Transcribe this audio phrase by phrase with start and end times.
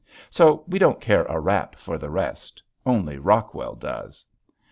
[0.31, 4.25] So we don't care a rap for the rest only Rockwell does!